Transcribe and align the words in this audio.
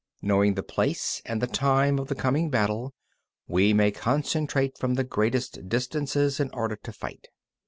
19. 0.23 0.27
Knowing 0.27 0.53
the 0.55 0.63
place 0.63 1.21
and 1.27 1.43
the 1.43 1.45
time 1.45 1.99
of 1.99 2.07
the 2.07 2.15
coming 2.15 2.49
battle, 2.49 2.91
we 3.47 3.71
may 3.71 3.91
concentrate 3.91 4.75
from 4.75 4.95
the 4.95 5.03
greatest 5.03 5.69
distances 5.69 6.39
in 6.39 6.49
order 6.53 6.75
to 6.75 6.91
fight. 6.91 7.27